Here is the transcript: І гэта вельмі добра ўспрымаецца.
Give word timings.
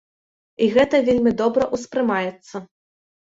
І 0.63 0.69
гэта 0.77 1.01
вельмі 1.09 1.33
добра 1.41 1.67
ўспрымаецца. 1.75 2.63